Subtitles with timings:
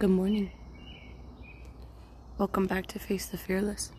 [0.00, 0.52] Good morning.
[2.38, 3.90] Welcome back to Face the Fearless.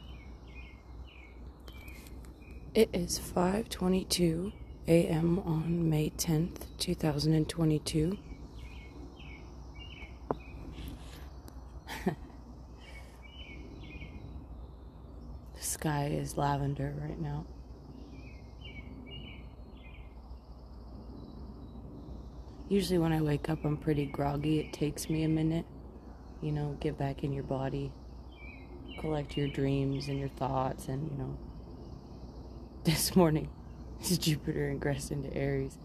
[2.73, 4.53] It is 5:22
[4.87, 5.39] a.m.
[5.39, 8.17] on May 10th, 2022.
[12.05, 12.15] the
[15.59, 17.45] sky is lavender right now.
[22.69, 24.59] Usually when I wake up I'm pretty groggy.
[24.61, 25.65] It takes me a minute
[26.41, 27.91] you know, get back in your body,
[28.99, 31.37] collect your dreams and your thoughts, and you know,
[32.83, 33.49] this morning,
[34.01, 35.77] as Jupiter ingressed into Aries,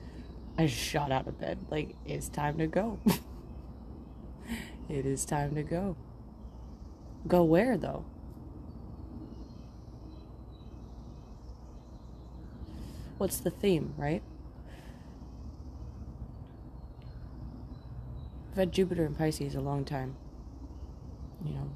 [0.56, 1.58] I shot out of bed.
[1.70, 2.98] Like, it's time to go.
[4.88, 5.96] it is time to go.
[7.26, 8.04] Go where, though?
[13.18, 14.22] What's the theme, right?
[18.52, 20.14] I've had Jupiter in Pisces a long time
[21.44, 21.70] you know,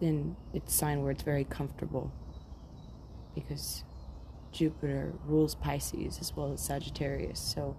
[0.00, 2.12] then it's a sign where it's very comfortable
[3.34, 3.84] because
[4.52, 7.40] Jupiter rules Pisces as well as Sagittarius.
[7.40, 7.76] So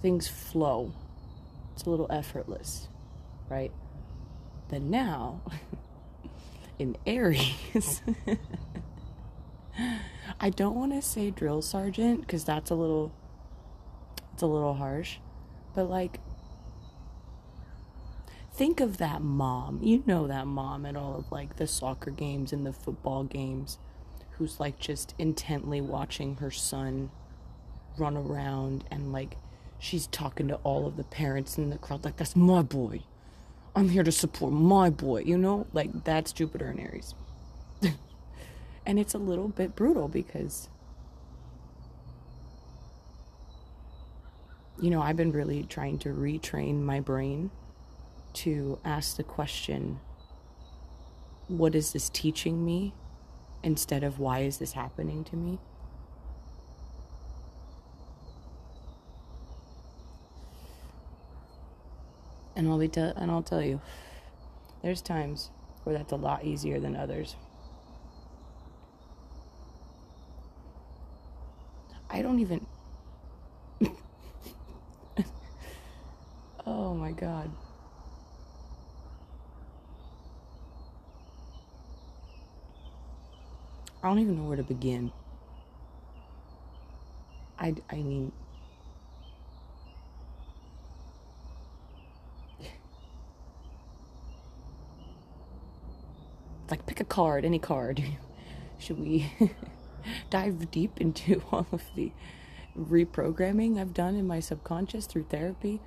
[0.00, 0.92] things flow.
[1.74, 2.88] It's a little effortless,
[3.48, 3.72] right?
[4.68, 5.42] But now,
[6.78, 8.02] in Aries,
[10.40, 13.12] I don't want to say drill sergeant because that's a little,
[14.32, 15.18] it's a little harsh,
[15.74, 16.20] but like
[18.54, 19.80] think of that mom.
[19.82, 23.78] You know that mom at all of like the soccer games and the football games
[24.32, 27.10] who's like just intently watching her son
[27.98, 29.36] run around and like
[29.78, 33.02] she's talking to all of the parents in the crowd like that's my boy.
[33.76, 35.66] I'm here to support my boy, you know?
[35.72, 37.14] Like that's Jupiter and Aries.
[38.86, 40.68] and it's a little bit brutal because
[44.80, 47.50] you know, I've been really trying to retrain my brain
[48.34, 50.00] to ask the question
[51.48, 52.94] what is this teaching me
[53.62, 55.58] instead of why is this happening to me?
[62.56, 63.80] And I'll be te- and I'll tell you,
[64.82, 65.50] there's times
[65.82, 67.36] where that's a lot easier than others.
[72.08, 72.64] I don't even.
[76.66, 77.50] oh my god.
[84.04, 85.10] I don't even know where to begin.
[87.58, 88.32] I, I mean,
[96.70, 98.04] like pick a card, any card.
[98.78, 99.32] Should we
[100.28, 102.12] dive deep into all of the
[102.78, 105.80] reprogramming I've done in my subconscious through therapy?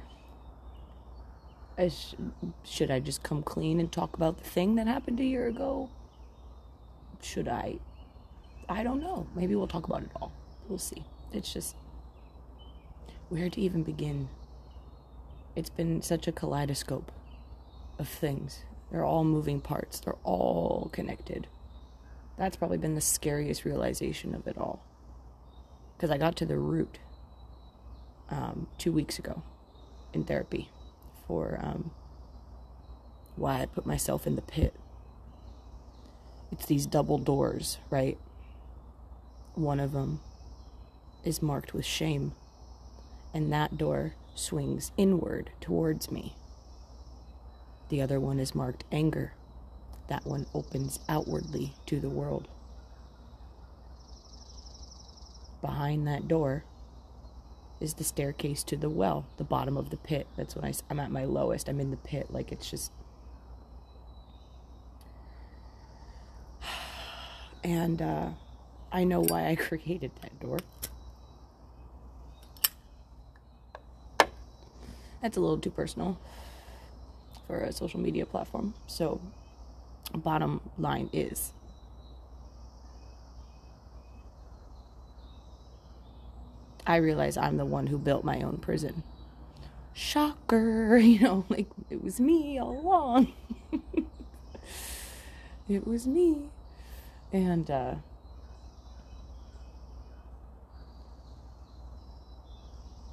[1.77, 2.15] I sh-
[2.63, 5.91] should I just come clean and talk about the thing that happened a year ago?
[7.21, 7.77] Should I
[8.69, 9.27] I don't know.
[9.35, 10.31] Maybe we'll talk about it all.
[10.67, 11.03] We'll see.
[11.31, 11.75] It's just
[13.29, 14.29] where to even begin.
[15.55, 17.11] It's been such a kaleidoscope
[17.97, 18.63] of things.
[18.91, 21.47] They're all moving parts, they're all connected.
[22.37, 24.85] That's probably been the scariest realization of it all.
[25.95, 26.99] Because I got to the root
[28.29, 29.41] um, two weeks ago
[30.13, 30.69] in therapy
[31.27, 31.91] for um,
[33.35, 34.75] why I put myself in the pit.
[36.51, 38.17] It's these double doors, right?
[39.57, 40.19] One of them
[41.23, 42.33] is marked with shame,
[43.33, 46.35] and that door swings inward towards me.
[47.89, 49.33] The other one is marked anger.
[50.09, 52.47] That one opens outwardly to the world.
[55.59, 56.63] Behind that door
[57.79, 60.27] is the staircase to the well, the bottom of the pit.
[60.37, 61.67] That's when I, I'm at my lowest.
[61.67, 62.27] I'm in the pit.
[62.29, 62.91] Like it's just.
[67.63, 68.29] And, uh,
[68.91, 70.59] I know why I created that door.
[75.21, 76.17] That's a little too personal
[77.47, 78.73] for a social media platform.
[78.87, 79.19] So,
[80.13, 81.53] bottom line is
[86.87, 89.03] I realize I'm the one who built my own prison.
[89.93, 93.33] Shocker, you know, like it was me all along.
[95.69, 96.49] it was me.
[97.33, 97.95] And uh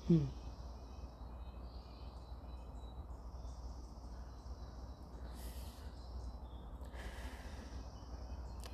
[0.08, 0.24] Hmm.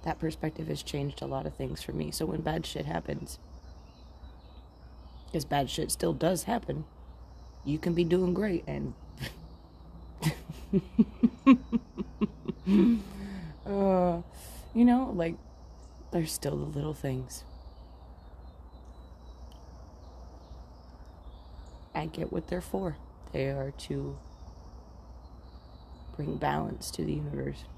[0.03, 2.11] That perspective has changed a lot of things for me.
[2.11, 3.38] So when bad shit happens,
[5.27, 6.85] because bad shit still does happen,
[7.65, 8.94] you can be doing great and
[13.67, 14.23] uh,
[14.75, 15.35] you know, like,
[16.12, 17.44] there's still the little things.
[21.94, 22.96] I get what they're for.
[23.32, 24.19] They are to
[26.16, 27.64] bring balance to the universe.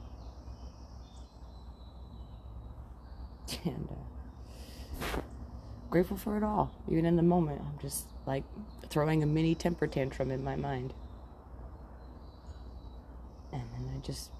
[3.64, 5.20] And uh,
[5.90, 6.72] grateful for it all.
[6.90, 8.44] Even in the moment, I'm just like
[8.88, 10.94] throwing a mini temper tantrum in my mind.
[13.52, 14.30] And then I just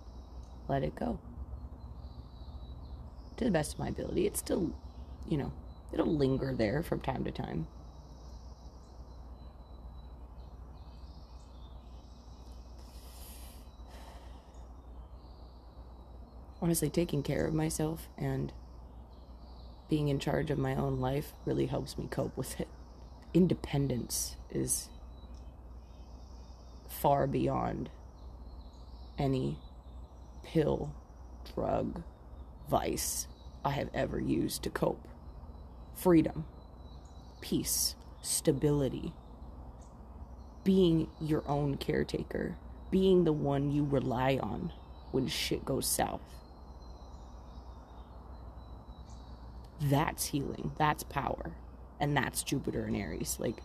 [0.66, 1.18] let it go.
[3.36, 4.26] To the best of my ability.
[4.26, 4.72] It's still,
[5.28, 5.52] you know,
[5.92, 7.66] it'll linger there from time to time.
[16.62, 18.53] Honestly taking care of myself and
[19.91, 22.69] being in charge of my own life really helps me cope with it.
[23.35, 24.88] Independence is
[26.88, 27.91] far beyond
[29.19, 29.59] any
[30.44, 30.94] pill,
[31.53, 32.03] drug,
[32.70, 33.26] vice
[33.64, 35.09] I have ever used to cope.
[35.94, 36.44] Freedom,
[37.41, 39.12] peace, stability,
[40.62, 42.56] being your own caretaker,
[42.91, 44.73] being the one you rely on
[45.11, 46.20] when shit goes south.
[49.82, 50.73] That's healing.
[50.79, 51.52] That's power.
[51.99, 53.37] And that's Jupiter and Aries.
[53.40, 53.56] Like,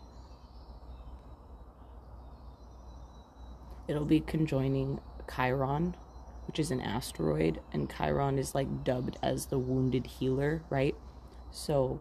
[3.88, 5.00] it'll be conjoining
[5.34, 5.96] Chiron,
[6.48, 10.96] which is an asteroid, and Chiron is like dubbed as the wounded healer, right?
[11.52, 12.00] So,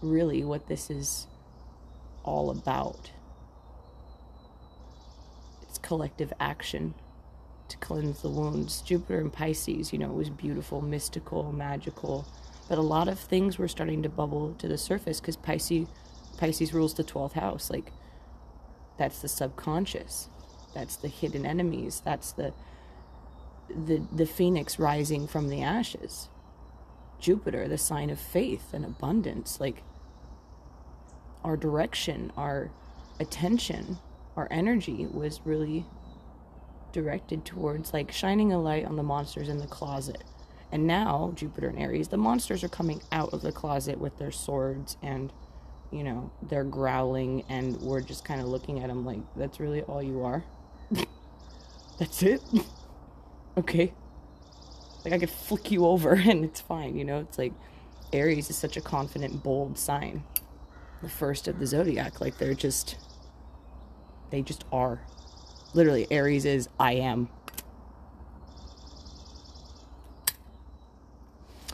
[0.00, 1.26] really, what this is
[2.24, 3.10] all about
[5.72, 6.92] it's collective action
[7.68, 8.82] to cleanse the wounds.
[8.82, 12.26] Jupiter and Pisces, you know, it was beautiful, mystical, magical
[12.68, 15.88] but a lot of things were starting to bubble to the surface because Pisces,
[16.38, 17.70] Pisces rules the 12th house.
[17.70, 17.92] Like,
[18.98, 20.28] that's the subconscious.
[20.74, 22.02] That's the hidden enemies.
[22.04, 22.52] That's the
[23.68, 26.28] the the phoenix rising from the ashes.
[27.18, 29.82] Jupiter, the sign of faith and abundance, like
[31.44, 32.70] our direction, our
[33.20, 33.98] attention,
[34.36, 35.86] our energy was really
[36.92, 40.24] directed towards like shining a light on the monsters in the closet
[40.72, 44.30] and now, Jupiter and Aries, the monsters are coming out of the closet with their
[44.30, 45.30] swords and,
[45.90, 49.82] you know, they're growling, and we're just kind of looking at them like, that's really
[49.82, 50.42] all you are?
[51.98, 52.40] that's it?
[53.58, 53.92] okay.
[55.04, 57.18] Like, I could flick you over and it's fine, you know?
[57.18, 57.52] It's like
[58.14, 60.24] Aries is such a confident, bold sign.
[61.02, 62.18] The first of the zodiac.
[62.18, 62.96] Like, they're just,
[64.30, 65.02] they just are.
[65.74, 67.28] Literally, Aries is I am.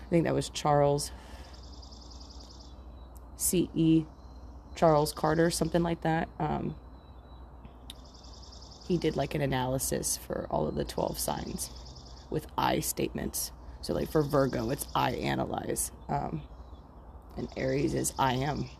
[0.08, 1.12] I think that was Charles
[3.36, 4.06] C.E.
[4.74, 6.30] Charles Carter, something like that.
[6.38, 6.74] Um,
[8.86, 11.70] he did like an analysis for all of the 12 signs
[12.30, 13.52] with I statements.
[13.82, 15.92] So, like for Virgo, it's I analyze.
[16.08, 16.40] Um,
[17.36, 18.70] and Aries is I am.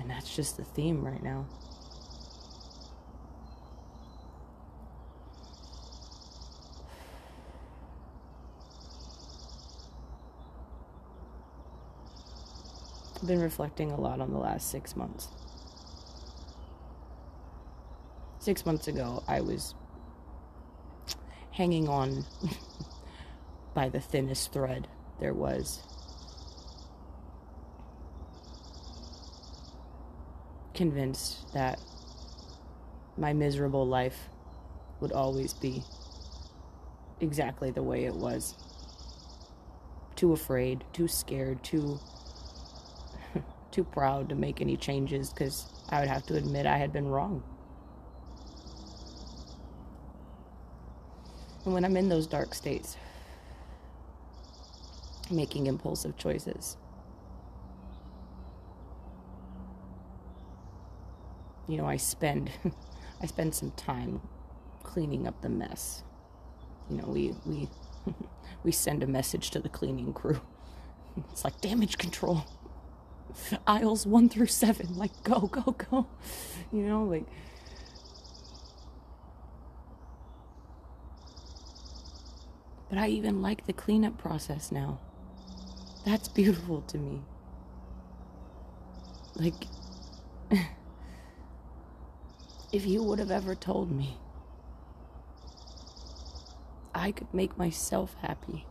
[0.00, 1.46] And that's just the theme right now.
[13.26, 15.28] Been reflecting a lot on the last six months.
[18.38, 19.74] Six months ago, I was
[21.50, 22.24] hanging on
[23.74, 24.86] by the thinnest thread
[25.18, 25.82] there was.
[30.74, 31.80] Convinced that
[33.16, 34.28] my miserable life
[35.00, 35.82] would always be
[37.20, 38.54] exactly the way it was.
[40.14, 41.98] Too afraid, too scared, too
[43.76, 47.06] too proud to make any changes because I would have to admit I had been
[47.06, 47.42] wrong.
[51.66, 52.96] And when I'm in those dark states,
[55.30, 56.78] making impulsive choices,
[61.68, 62.50] you know, I spend
[63.20, 64.22] I spend some time
[64.84, 66.02] cleaning up the mess.
[66.88, 67.68] You know, we we
[68.64, 70.40] we send a message to the cleaning crew.
[71.32, 72.44] It's like damage control
[73.66, 74.96] aisles one through seven.
[74.96, 76.06] Like, go, go, go.
[76.72, 77.24] You know, like.
[82.88, 85.00] But I even like the cleanup process now.
[86.04, 87.20] That's beautiful to me.
[89.34, 89.66] Like,
[92.72, 94.18] if you would have ever told me
[96.94, 98.66] I could make myself happy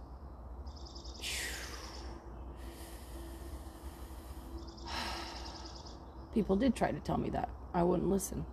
[6.36, 7.50] People did try to tell me that.
[7.74, 8.46] I wouldn't listen.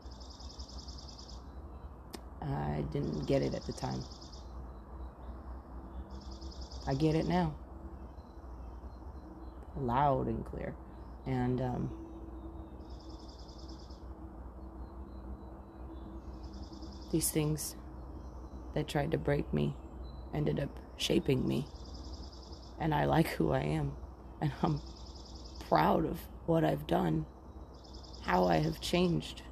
[2.40, 4.00] I didn't get it at the time.
[6.86, 7.54] I get it now.
[9.76, 10.76] Loud and clear.
[11.26, 11.90] And, um,
[17.10, 17.74] these things
[18.74, 19.74] that tried to break me
[20.32, 21.66] ended up shaping me.
[22.78, 23.96] And I like who I am.
[24.40, 24.80] And I'm
[25.68, 27.26] proud of what I've done,
[28.22, 29.42] how I have changed,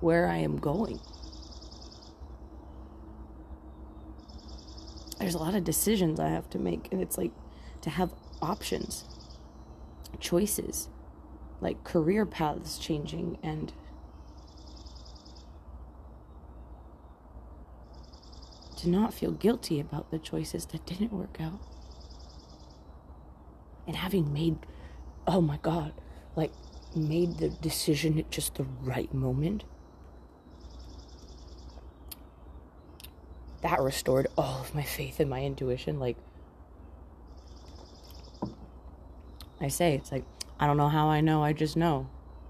[0.00, 1.00] where I am going.
[5.18, 7.30] There's a lot of decisions I have to make, and it's like
[7.82, 9.04] to have options,
[10.18, 10.88] choices,
[11.60, 13.72] like career paths changing, and
[18.78, 21.60] to not feel guilty about the choices that didn't work out.
[23.86, 24.58] And having made,
[25.26, 25.92] oh my God,
[26.34, 26.52] like
[26.96, 29.64] made the decision at just the right moment.
[33.62, 36.00] That restored all of my faith in my intuition.
[36.00, 36.16] Like,
[39.60, 40.24] I say, it's like,
[40.58, 42.08] I don't know how I know, I just know.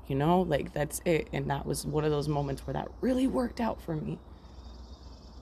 [0.08, 1.28] You know, like that's it.
[1.32, 4.18] And that was one of those moments where that really worked out for me.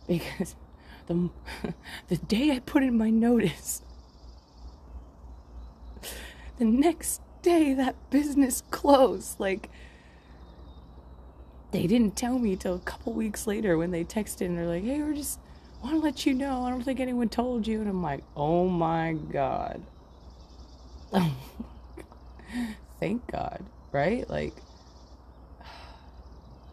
[0.06, 0.54] Because
[1.06, 1.30] the,
[2.08, 3.82] the day I put in my notice,
[6.58, 9.40] the next day that business closed.
[9.40, 9.70] Like,
[11.72, 14.84] they didn't tell me till a couple weeks later when they texted and they're like,
[14.84, 15.40] hey, we're just
[15.82, 16.64] want to let you know.
[16.64, 17.80] I don't think anyone told you.
[17.80, 19.82] And I'm like, oh my God.
[21.14, 21.36] Oh
[23.00, 24.28] Thank God, right?
[24.30, 24.54] Like,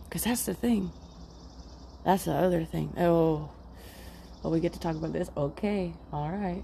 [0.06, 0.92] because that's the thing.
[2.06, 2.94] That's the other thing.
[2.98, 3.50] Oh,
[4.44, 5.30] Oh, we get to talk about this?
[5.38, 6.64] Okay, all right.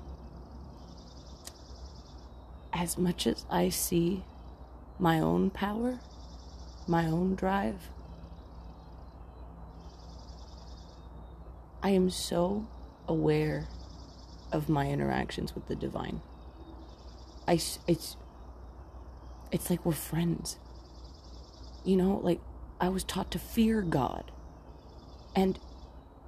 [2.83, 4.25] As much as I see
[4.99, 6.01] my own power,
[6.85, 7.79] my own drive,
[11.81, 12.67] I am so
[13.07, 13.69] aware
[14.51, 16.19] of my interactions with the divine.
[17.47, 17.53] I,
[17.87, 18.17] it's,
[19.49, 20.57] it's like we're friends.
[21.85, 22.41] You know, like
[22.81, 24.29] I was taught to fear God.
[25.33, 25.57] And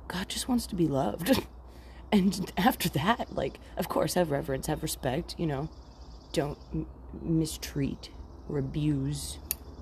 [0.08, 1.38] God just wants to be loved.
[2.14, 5.70] and after that, like, of course, have reverence, have respect, you know,
[6.34, 6.88] don't m-
[7.22, 8.10] mistreat
[8.50, 9.38] or abuse,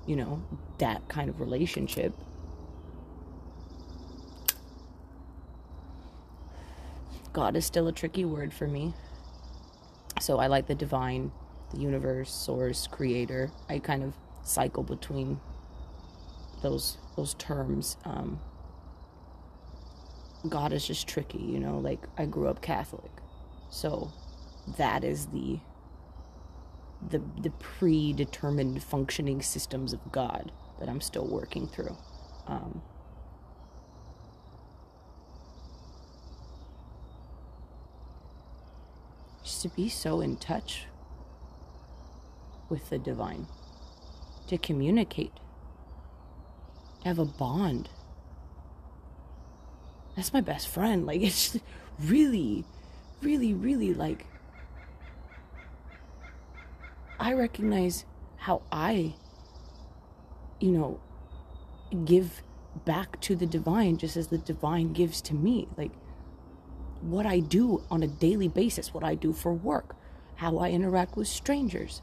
[0.06, 0.42] you know,
[0.78, 2.14] that kind of relationship.
[7.32, 8.94] God is still a tricky word for me.
[10.20, 11.32] So I like the divine,
[11.72, 13.50] the universe, source, creator.
[13.68, 15.40] I kind of cycle between
[16.62, 17.96] those those terms.
[18.04, 18.40] Um,
[20.48, 23.10] God is just tricky, you know, like I grew up Catholic.
[23.70, 24.12] So
[24.78, 25.58] that is the
[27.08, 31.96] the the predetermined functioning systems of God that I'm still working through.
[32.46, 32.82] Um,
[39.42, 40.86] just to be so in touch
[42.68, 43.46] with the divine,
[44.48, 45.34] to communicate,
[47.02, 47.88] to have a bond
[50.16, 51.06] that's my best friend.
[51.06, 51.58] Like, it's
[51.98, 52.64] really,
[53.22, 54.26] really, really like,
[57.24, 58.04] I recognize
[58.36, 59.14] how I,
[60.60, 61.00] you know,
[62.04, 62.42] give
[62.84, 65.66] back to the divine just as the divine gives to me.
[65.78, 65.92] Like,
[67.00, 69.96] what I do on a daily basis, what I do for work,
[70.36, 72.02] how I interact with strangers,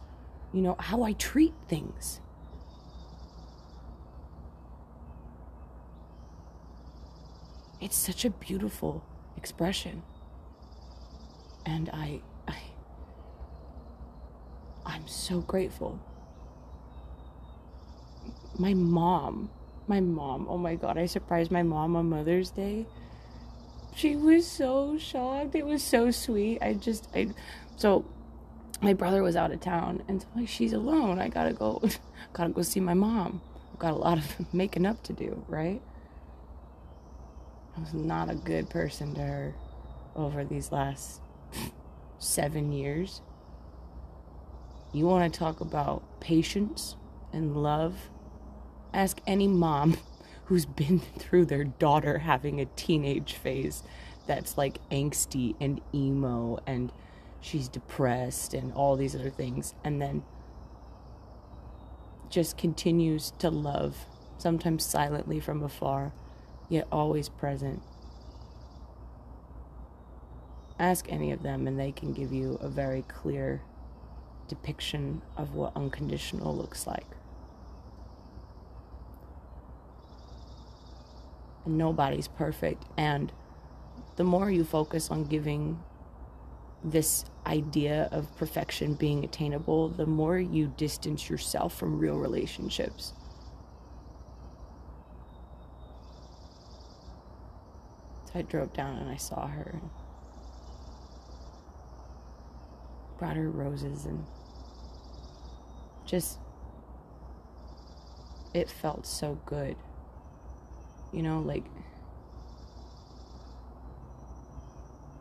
[0.52, 2.20] you know, how I treat things.
[7.82, 9.04] it's such a beautiful
[9.36, 10.04] expression.
[11.66, 12.22] And I,
[14.92, 15.98] I'm so grateful.
[18.60, 19.50] My mom,
[19.88, 22.86] my mom, oh my god, I surprised my mom on Mother's Day.
[23.96, 25.56] She was so shocked.
[25.56, 26.62] It was so sweet.
[26.62, 27.30] I just, I,
[27.78, 28.04] so
[28.82, 31.20] my brother was out of town, and so like she's alone.
[31.20, 31.82] I gotta go,
[32.34, 33.42] gotta go see my mom.
[33.72, 35.82] I've got a lot of making up to do, right?
[37.78, 39.56] I was not a good person to her
[40.18, 41.22] over these last
[42.20, 43.22] seven years.
[44.94, 46.96] You want to talk about patience
[47.32, 48.10] and love?
[48.94, 49.98] Ask any mom
[50.46, 53.84] who's been through their daughter having a teenage phase
[54.28, 56.92] that's like angsty and emo and
[57.40, 60.24] she's depressed and all these other things and then
[62.30, 64.06] just continues to love
[64.38, 66.14] sometimes silently from afar
[66.72, 67.84] yet always present.
[70.80, 73.62] Ask any of them, and they can give you a very clear
[74.52, 77.08] depiction of what unconditional looks like.
[81.64, 82.84] And nobody's perfect.
[82.98, 83.32] And
[84.18, 85.80] the more you focus on giving
[86.84, 93.14] this idea of perfection being attainable, the more you distance yourself from real relationships.
[98.26, 99.80] So I drove down and I saw her.
[103.18, 104.26] Brought her roses and
[106.12, 106.38] just,
[108.54, 109.78] it felt so good.
[111.14, 111.64] You know, like,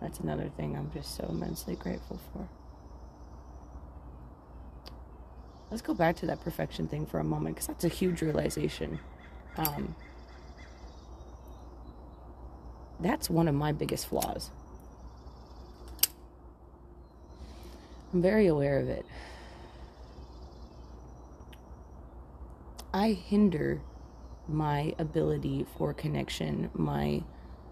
[0.01, 2.49] that's another thing I'm just so immensely grateful for.
[5.71, 8.99] Let's go back to that perfection thing for a moment because that's a huge realization.
[9.57, 9.95] Um,
[12.99, 14.51] that's one of my biggest flaws.
[18.13, 19.07] I'm very aware of it.
[22.93, 23.83] I hinder
[24.49, 27.23] my ability for connection, my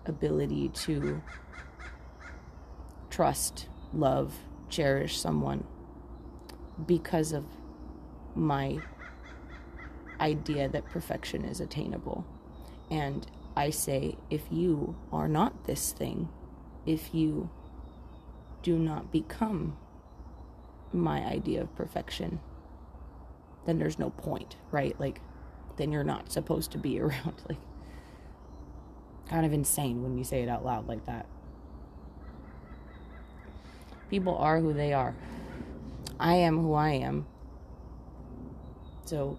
[0.06, 1.20] ability to
[3.10, 4.34] trust, love,
[4.68, 5.64] cherish someone
[6.86, 7.44] because of
[8.36, 8.78] my
[10.20, 12.24] idea that perfection is attainable.
[12.88, 16.28] And I say, if you are not this thing,
[16.86, 17.50] if you
[18.62, 19.76] do not become
[20.92, 22.38] my idea of perfection,
[23.68, 24.98] then there's no point, right?
[24.98, 25.20] Like,
[25.76, 27.42] then you're not supposed to be around.
[27.48, 27.58] Like,
[29.28, 31.26] kind of insane when you say it out loud like that.
[34.08, 35.14] People are who they are.
[36.18, 37.26] I am who I am.
[39.04, 39.38] So,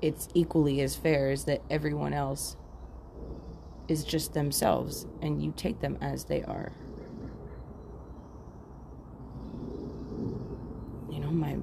[0.00, 2.56] it's equally as fair as that everyone else
[3.88, 6.72] is just themselves and you take them as they are.
[11.10, 11.56] You know, my.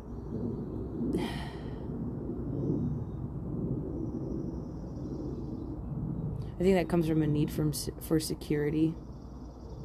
[6.62, 8.94] I think that comes from a need from for security,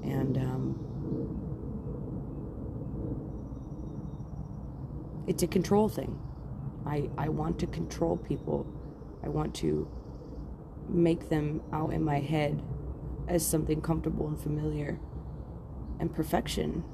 [0.05, 0.79] and um,
[5.27, 6.21] it's a control thing.
[6.85, 8.67] I I want to control people.
[9.25, 9.89] I want to
[10.87, 12.63] make them out in my head
[13.27, 15.01] as something comfortable and familiar
[15.99, 16.85] and perfection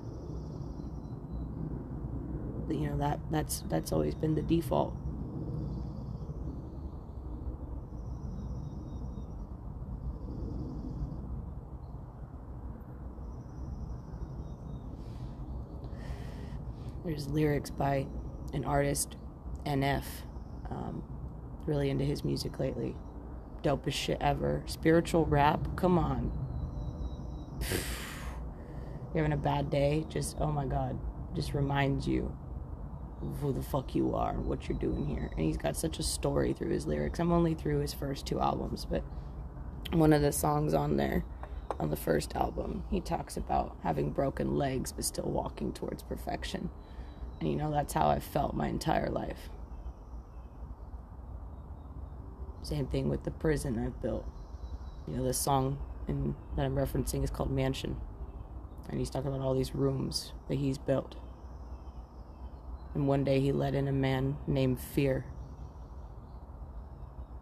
[2.70, 4.94] you know that that's that's always been the default
[17.04, 18.06] there's lyrics by
[18.52, 19.16] an artist
[19.66, 20.04] NF
[20.70, 21.02] um,
[21.66, 22.96] really into his music lately
[23.62, 24.62] dopest shit ever.
[24.66, 26.32] Spiritual rap, come on.
[29.14, 30.98] You're having a bad day, just oh my god,
[31.34, 32.36] just reminds you
[33.40, 35.30] who the fuck you are, and what you're doing here.
[35.36, 37.20] And he's got such a story through his lyrics.
[37.20, 39.04] I'm only through his first two albums, but
[39.92, 41.24] one of the songs on there
[41.78, 46.70] on the first album, he talks about having broken legs but still walking towards perfection.
[47.42, 49.50] And you know, that's how I felt my entire life.
[52.62, 54.24] Same thing with the prison I've built.
[55.08, 55.76] You know, this song
[56.06, 57.96] in, that I'm referencing is called Mansion.
[58.88, 61.16] And he's talking about all these rooms that he's built.
[62.94, 65.24] And one day he let in a man named Fear.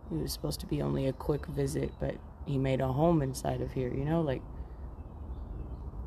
[0.08, 2.14] He was supposed to be only a quick visit, but
[2.46, 4.40] he made a home inside of here, you know, like.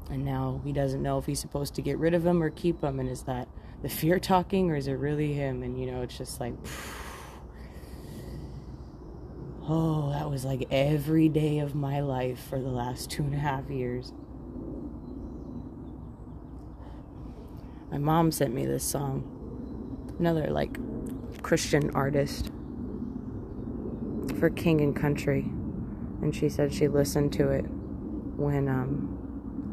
[0.09, 2.83] And now he doesn't know if he's supposed to get rid of him or keep
[2.83, 2.99] him.
[2.99, 3.47] And is that
[3.81, 5.63] the fear talking or is it really him?
[5.63, 6.53] And, you know, it's just like.
[9.65, 13.37] Oh, that was like every day of my life for the last two and a
[13.37, 14.11] half years.
[17.93, 20.15] My mom sent me this song.
[20.19, 20.77] Another like
[21.43, 22.51] Christian artist
[24.39, 25.41] for King and Country.
[26.21, 27.65] And she said she listened to it
[28.35, 29.12] when um,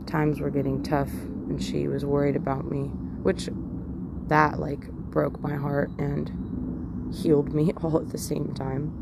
[0.07, 2.85] times were getting tough and she was worried about me,
[3.23, 3.49] which
[4.29, 8.93] that like broke my heart and healed me all at the same time.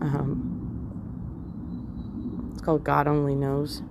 [0.00, 0.50] Um,
[2.52, 3.82] it's called God Only Knows.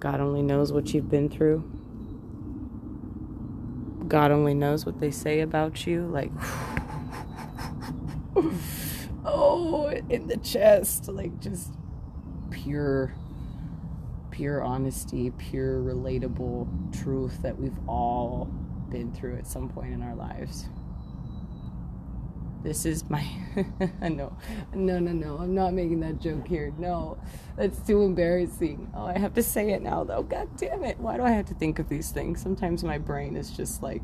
[0.00, 1.62] God only knows what you've been through.
[4.08, 6.06] God only knows what they say about you.
[6.06, 6.32] Like,
[9.24, 11.06] oh, in the chest.
[11.06, 11.72] Like, just
[12.50, 13.14] pure,
[14.32, 18.46] pure honesty, pure relatable truth that we've all
[18.90, 20.66] been through at some point in our lives.
[22.64, 23.24] This is my.
[24.02, 24.36] no,
[24.74, 25.38] no, no, no.
[25.38, 26.72] I'm not making that joke here.
[26.78, 27.18] No,
[27.56, 28.90] that's too embarrassing.
[28.94, 30.22] Oh, I have to say it now, though.
[30.22, 30.98] God damn it.
[30.98, 32.40] Why do I have to think of these things?
[32.40, 34.02] Sometimes my brain is just like.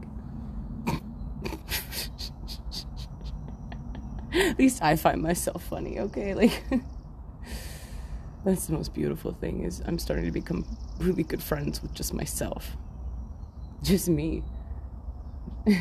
[4.33, 6.35] At least I find myself funny, okay?
[6.35, 6.65] Like
[8.49, 10.65] that's the most beautiful thing is I'm starting to become
[10.99, 12.79] really good friends with just myself.
[13.83, 14.43] Just me.
[15.67, 15.77] I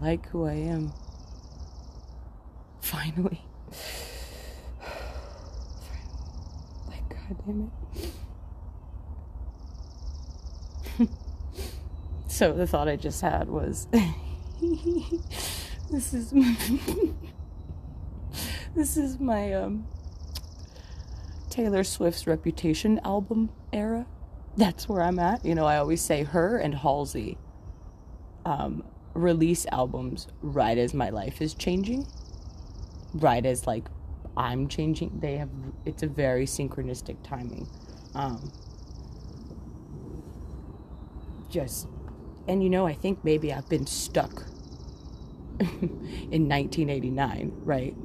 [0.00, 0.92] like who I am.
[2.80, 3.42] Finally.
[6.86, 7.72] Like god damn
[11.00, 11.08] it.
[12.28, 13.88] so the thought I just had was
[15.90, 16.56] this is my
[18.78, 19.88] this is my um,
[21.50, 24.06] Taylor Swift's Reputation album era.
[24.56, 25.44] That's where I'm at.
[25.44, 27.38] You know, I always say her and Halsey
[28.44, 32.06] um, release albums right as my life is changing,
[33.14, 33.88] right as like
[34.36, 35.18] I'm changing.
[35.18, 35.50] They have
[35.84, 37.66] it's a very synchronistic timing.
[38.14, 38.52] Um,
[41.50, 41.88] just
[42.46, 44.44] and you know, I think maybe I've been stuck
[45.58, 47.96] in 1989, right?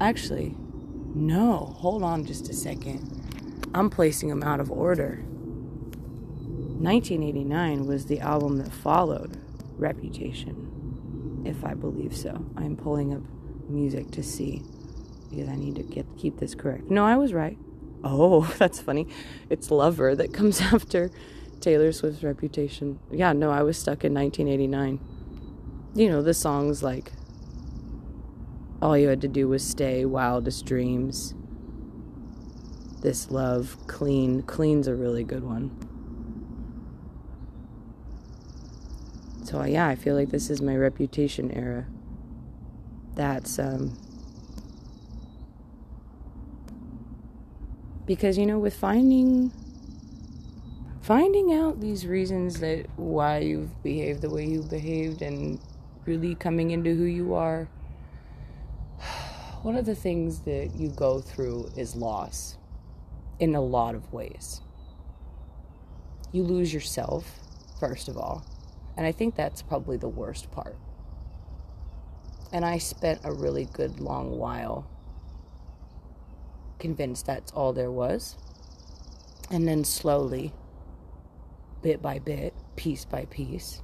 [0.00, 0.54] Actually,
[1.14, 3.70] no, hold on just a second.
[3.74, 5.24] I'm placing them out of order.
[6.80, 9.36] 1989 was the album that followed
[9.76, 12.46] Reputation, if I believe so.
[12.56, 13.22] I'm pulling up
[13.68, 14.62] music to see
[15.30, 16.90] because I need to get keep this correct.
[16.90, 17.58] No, I was right.
[18.04, 19.08] Oh, that's funny.
[19.50, 21.10] It's Lover that comes after
[21.60, 23.00] Taylor Swift's Reputation.
[23.10, 25.00] Yeah, no, I was stuck in 1989.
[25.94, 27.12] You know, the songs like
[28.80, 31.34] All You Had to Do Was Stay, Wildest Dreams,
[33.02, 34.42] This Love, Clean.
[34.42, 35.70] Clean's a really good one.
[39.44, 41.86] So, yeah, I feel like this is my Reputation era.
[43.14, 43.98] That's, um,
[48.08, 49.52] because you know with finding
[51.02, 55.60] finding out these reasons that why you've behaved the way you behaved and
[56.06, 57.68] really coming into who you are
[59.62, 62.56] one of the things that you go through is loss
[63.38, 64.60] in a lot of ways
[66.32, 67.40] you lose yourself
[67.78, 68.44] first of all
[68.96, 70.76] and i think that's probably the worst part
[72.52, 74.86] and i spent a really good long while
[76.78, 78.36] convinced that's all there was.
[79.50, 80.52] And then slowly,
[81.82, 83.82] bit by bit, piece by piece,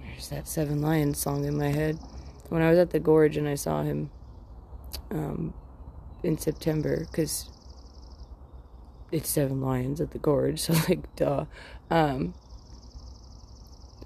[0.00, 1.98] there's that Seven Lions song in my head.
[2.48, 4.10] When I was at the gorge and I saw him
[5.10, 5.52] um,
[6.22, 7.50] in September, because
[9.10, 11.44] it's Seven Lions at the Gorge, so like, duh.
[11.90, 12.34] Um,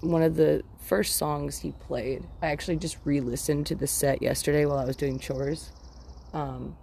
[0.01, 4.21] one of the first songs he played, I actually just re listened to the set
[4.21, 5.71] yesterday while I was doing chores.
[6.33, 6.75] Um,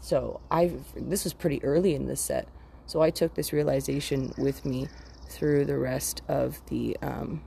[0.00, 2.48] so I this was pretty early in the set,
[2.86, 4.86] so I took this realization with me
[5.28, 7.42] through the rest of the um,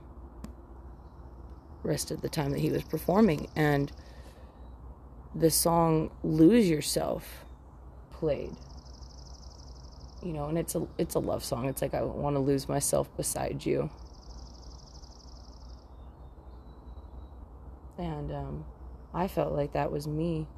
[1.86, 3.92] rest of the time that he was performing, and
[5.34, 7.44] the song "Lose Yourself"
[8.10, 8.56] played
[10.26, 11.68] you know, and it's a it's a love song.
[11.68, 13.90] It's like I want to lose myself beside you.
[17.96, 18.64] And um,
[19.14, 20.48] I felt like that was me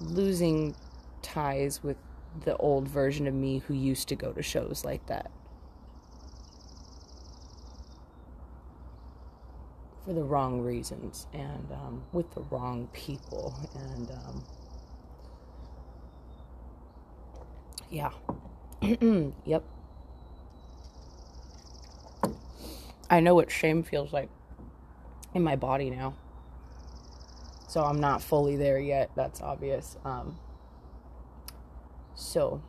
[0.00, 0.74] losing
[1.22, 1.96] ties with
[2.44, 5.30] the old version of me who used to go to shows like that.
[10.04, 13.54] For the wrong reasons and um, with the wrong people.
[13.74, 14.44] And um,
[17.90, 18.10] yeah.
[19.46, 19.64] yep.
[23.08, 24.28] I know what shame feels like
[25.34, 26.14] in my body now.
[27.68, 29.10] So I'm not fully there yet.
[29.16, 29.96] That's obvious.
[30.04, 30.38] Um,
[32.14, 32.62] so,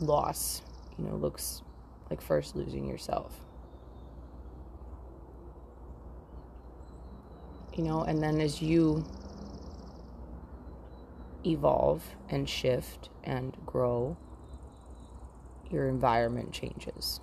[0.00, 0.62] loss,
[0.98, 1.62] you know, looks
[2.10, 3.40] like first losing yourself.
[7.76, 9.04] You know, and then as you
[11.46, 14.16] evolve and shift and grow,
[15.70, 17.20] your environment changes.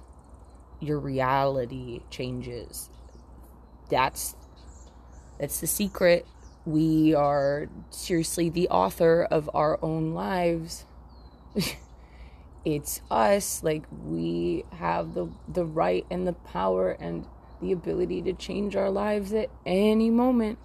[0.80, 2.90] Your reality changes.
[3.90, 4.36] That's
[5.40, 6.26] that's the secret.
[6.66, 10.86] We are seriously the author of our own lives.
[12.76, 17.26] it's us like we have the the right and the power and
[17.62, 20.60] the ability to change our lives at any moment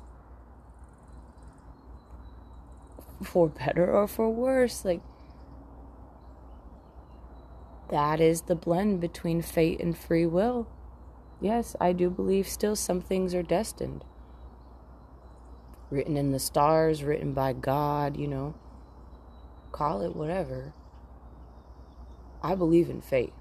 [3.23, 4.85] for better or for worse.
[4.85, 5.01] Like,
[7.89, 10.67] that is the blend between fate and free will.
[11.41, 14.05] yes, I do believe still some things are destined.
[15.91, 18.55] Written in the stars, written by God, you know.
[19.73, 20.73] Call it whatever.
[22.43, 23.33] I believe in fate.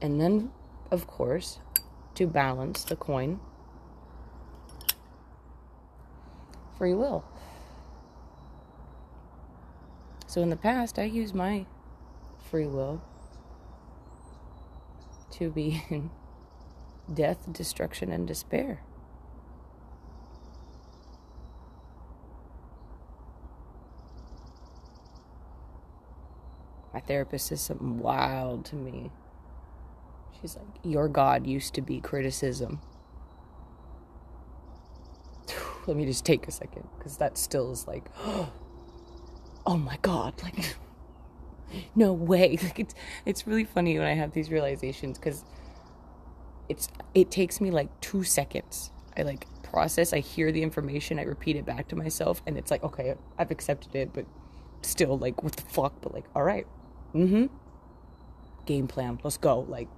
[0.00, 0.50] And then,
[0.90, 1.58] of course,
[2.14, 3.40] to balance the coin,
[6.78, 7.24] free will.
[10.26, 11.66] So in the past, I used my
[12.38, 13.02] free will
[15.32, 16.10] to be in
[17.12, 18.82] death, destruction, and despair.
[27.06, 29.10] Therapist says something wild to me.
[30.40, 32.80] She's like, Your God used to be criticism.
[35.86, 38.50] Let me just take a second, because that still is like, oh
[39.66, 40.76] my God, like,
[41.94, 42.56] no way.
[42.62, 45.44] Like, it's, it's really funny when I have these realizations, because
[46.68, 48.90] it's, it takes me like two seconds.
[49.16, 52.70] I like process, I hear the information, I repeat it back to myself, and it's
[52.70, 54.26] like, okay, I've accepted it, but
[54.82, 55.94] still, like, what the fuck?
[56.00, 56.66] But, like, all right,
[57.14, 57.46] mm-hmm.
[58.66, 59.18] Game plan.
[59.22, 59.60] Let's go.
[59.60, 59.88] Like,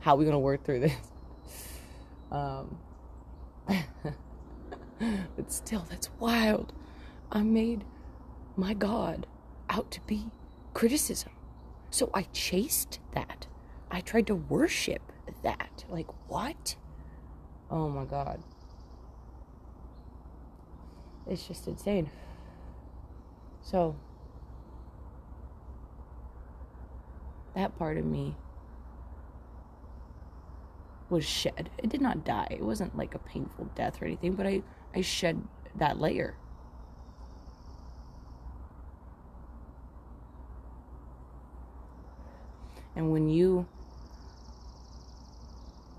[0.00, 0.92] how are we gonna work through this?
[2.32, 2.78] Um,
[3.66, 6.72] but still, that's wild.
[7.30, 7.84] I made
[8.56, 9.26] my God
[9.68, 10.28] out to be
[10.72, 11.32] criticism.
[11.90, 13.46] So I chased that.
[13.90, 15.84] I tried to worship that.
[15.90, 16.76] Like, what?
[17.70, 18.42] Oh my God.
[21.26, 22.10] It's just insane.
[23.62, 23.94] So,
[27.54, 28.36] that part of me
[31.10, 31.70] was shed.
[31.78, 32.48] It did not die.
[32.50, 34.62] It wasn't like a painful death or anything, but I,
[34.94, 35.42] I shed
[35.76, 36.36] that layer.
[42.96, 43.66] And when you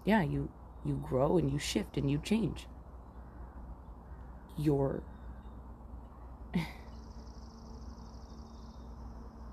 [0.06, 0.50] yeah, you
[0.86, 2.68] you grow and you shift and you change.
[4.58, 5.02] Your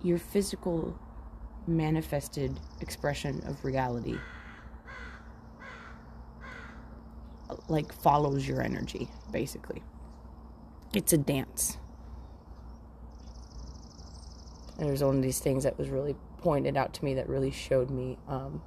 [0.02, 0.98] your physical
[1.66, 4.18] manifested expression of reality
[7.68, 9.82] like follows your energy basically.
[10.94, 11.78] It's a dance.
[14.78, 17.50] And there's one of these things that was really pointed out to me that really
[17.50, 18.62] showed me um,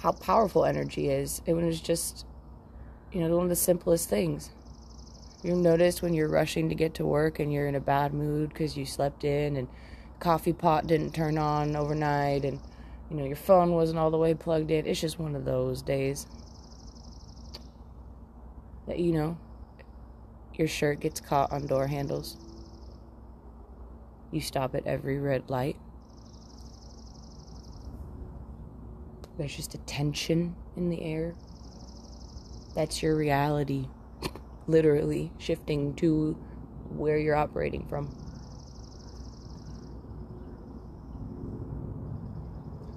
[0.00, 1.40] how powerful energy is.
[1.46, 2.26] It was just
[3.12, 4.50] you know one of the simplest things.
[5.42, 8.48] You notice when you're rushing to get to work and you're in a bad mood
[8.48, 9.68] because you slept in and
[10.18, 12.60] coffee pot didn't turn on overnight and
[13.10, 14.86] you know your phone wasn't all the way plugged in.
[14.86, 16.26] It's just one of those days
[18.86, 19.38] that you know
[20.54, 22.36] your shirt gets caught on door handles.
[24.30, 25.76] You stop at every red light.
[29.36, 31.34] There's just a tension in the air.
[32.74, 33.88] That's your reality
[34.66, 36.32] literally shifting to
[36.88, 38.23] where you're operating from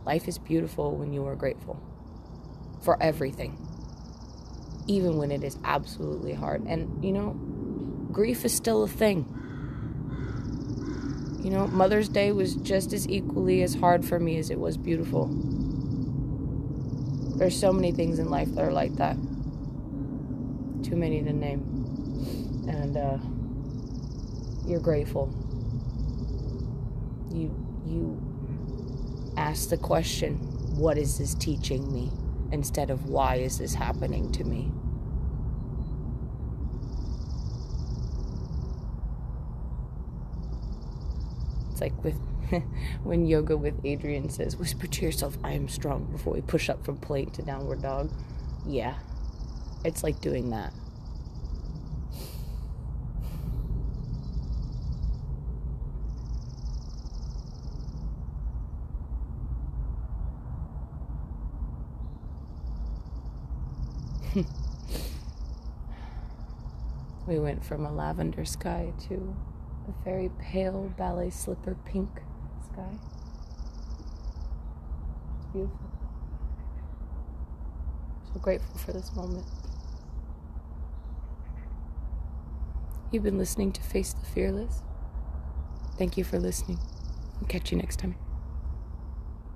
[0.07, 1.77] Life is beautiful when you are grateful
[2.81, 3.57] for everything,
[4.87, 6.63] even when it is absolutely hard.
[6.65, 7.31] And, you know,
[8.09, 9.25] grief is still a thing.
[11.43, 14.77] You know, Mother's Day was just as equally as hard for me as it was
[14.77, 15.27] beautiful.
[17.35, 19.17] There's so many things in life that are like that.
[20.83, 21.59] Too many to name.
[22.69, 23.17] And uh,
[24.65, 25.33] you're grateful.
[27.29, 27.53] You
[27.85, 28.26] you
[29.47, 30.35] ask the question,
[30.75, 32.11] what is this teaching me?
[32.51, 34.69] Instead of why is this happening to me?
[41.71, 42.15] It's like with
[43.03, 46.83] when yoga with Adriene says, whisper to yourself, I am strong before we push up
[46.83, 48.11] from plank to downward dog.
[48.65, 48.95] Yeah,
[49.85, 50.73] it's like doing that.
[67.27, 69.35] we went from a lavender sky to
[69.87, 72.09] a very pale ballet slipper pink
[72.71, 72.89] sky.
[75.37, 75.79] It's beautiful.
[78.33, 79.45] So grateful for this moment.
[83.11, 84.81] You've been listening to Face the Fearless.
[85.97, 86.79] Thank you for listening.
[87.39, 88.26] I'll catch you next time.